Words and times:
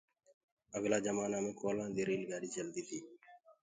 اگلآ 0.77 0.97
جمآنآ 1.05 1.39
مي 1.43 1.51
گوئِيلآ 1.59 1.85
دي 1.95 2.03
ريل 2.07 2.23
گآڏي 2.29 2.49
چلدي 2.55 2.83
تي۔ 2.87 2.99